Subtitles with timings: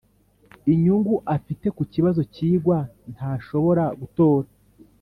[0.73, 2.77] inyungu afite ku kibazo cyigwa
[3.13, 4.47] ntashobora gutora